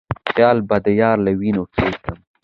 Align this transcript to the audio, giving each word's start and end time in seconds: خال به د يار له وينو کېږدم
خال 0.31 0.57
به 0.67 0.77
د 0.85 0.87
يار 1.01 1.17
له 1.25 1.31
وينو 1.39 1.63
کېږدم 1.75 2.17